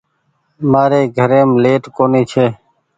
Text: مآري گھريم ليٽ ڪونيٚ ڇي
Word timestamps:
مآري 0.71 1.01
گھريم 1.17 1.49
ليٽ 1.63 1.83
ڪونيٚ 1.95 2.27
ڇي 2.31 2.45